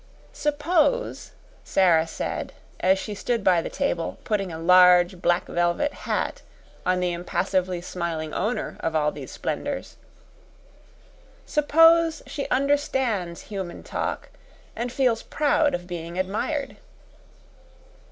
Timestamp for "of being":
15.75-16.17